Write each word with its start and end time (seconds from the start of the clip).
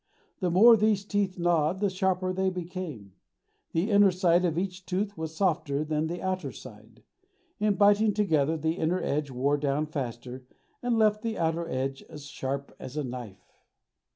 The 0.39 0.49
more 0.49 0.75
these 0.75 1.05
teeth 1.05 1.37
gnawed 1.37 1.79
the 1.79 1.87
sharper 1.87 2.33
they 2.33 2.49
became. 2.49 3.13
The 3.71 3.91
inner 3.91 4.09
side 4.09 4.45
of 4.45 4.57
each 4.57 4.83
tooth 4.87 5.15
was 5.15 5.35
softer 5.35 5.83
than 5.85 6.07
the 6.07 6.23
outer 6.23 6.51
side. 6.51 7.03
In 7.59 7.75
biting 7.75 8.15
together, 8.15 8.57
the 8.57 8.77
inner 8.77 9.03
edge 9.03 9.29
wore 9.29 9.57
down 9.57 9.85
faster, 9.85 10.43
and 10.81 10.97
left 10.97 11.21
the 11.21 11.37
outer 11.37 11.69
edge 11.69 12.01
as 12.09 12.25
sharp 12.25 12.75
as 12.79 12.97
a 12.97 13.03
knife. 13.03 13.61